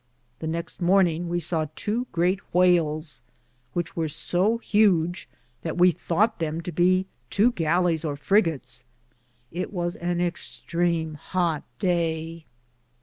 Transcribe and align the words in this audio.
The 0.39 0.47
nexte 0.47 0.79
morninge 0.81 1.27
we 1.27 1.39
saw 1.39 1.67
2 1.75 2.07
greate 2.11 2.39
whalis, 2.53 3.21
which 3.73 3.95
wear 3.95 4.07
so 4.07 4.57
huge 4.57 5.29
that 5.61 5.77
we 5.77 5.91
thoughte 5.93 6.39
them 6.39 6.59
to 6.61 6.71
be 6.71 7.05
tow 7.29 7.51
gallis 7.51 8.03
or 8.03 8.15
frigates: 8.15 8.83
ite 9.55 9.71
was 9.71 9.95
an 9.97 10.17
extreame 10.17 11.15
hoote 11.33 11.61
day. 11.77 12.45